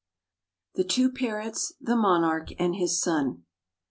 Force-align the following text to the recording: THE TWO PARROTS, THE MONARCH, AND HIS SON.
THE 0.73 0.83
TWO 0.83 1.11
PARROTS, 1.11 1.73
THE 1.79 1.95
MONARCH, 1.95 2.53
AND 2.57 2.75
HIS 2.77 2.99
SON. 2.99 3.43